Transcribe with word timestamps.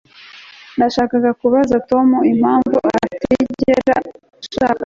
Nashakaga 0.77 1.31
kubaza 1.41 1.75
Tom 1.89 2.07
impamvu 2.31 2.75
atigeze 2.95 3.91
ashaka 4.39 4.79